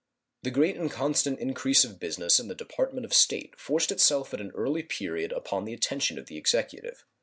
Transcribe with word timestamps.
The 0.41 0.49
great 0.49 0.77
and 0.77 0.89
constant 0.89 1.37
increase 1.37 1.85
of 1.85 1.99
business 1.99 2.39
in 2.39 2.47
the 2.47 2.55
Department 2.55 3.05
of 3.05 3.13
State 3.13 3.53
forced 3.59 3.91
itself 3.91 4.33
at 4.33 4.41
an 4.41 4.49
early 4.55 4.81
period 4.81 5.31
upon 5.31 5.65
the 5.65 5.73
attention 5.75 6.17
of 6.17 6.25
the 6.25 6.37
Executive. 6.37 7.05